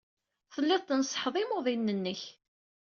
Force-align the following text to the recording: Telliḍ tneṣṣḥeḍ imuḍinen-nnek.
Telliḍ 0.53 0.81
tneṣṣḥeḍ 0.83 1.35
imuḍinen-nnek. 1.41 2.21